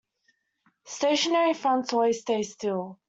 Stationary 0.87 1.53
fronts 1.53 1.93
always 1.93 2.21
stay 2.21 2.41
still. 2.41 2.97